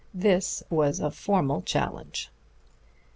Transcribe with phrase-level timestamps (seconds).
[0.15, 2.31] This was a formal challenge.